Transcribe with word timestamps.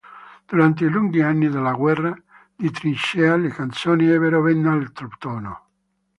Durante 0.47 0.83
i 0.85 0.89
lunghi 0.89 1.21
anni 1.21 1.47
della 1.47 1.73
guerra 1.73 2.11
di 2.55 2.71
trincea 2.71 3.35
le 3.35 3.49
canzoni 3.49 4.09
ebbero 4.09 4.41
ben 4.41 4.65
altro 4.65 5.07
tono. 5.19 5.65